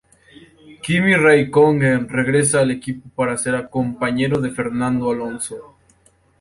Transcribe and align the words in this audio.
Kimi 0.85 1.13
Räikkönen 1.15 2.09
regresa 2.09 2.59
al 2.61 2.71
equipo 2.71 3.07
para 3.13 3.37
ser 3.37 3.69
compañero 3.69 4.41
de 4.41 4.49
Fernando 4.49 5.11
Alonso. 5.11 5.77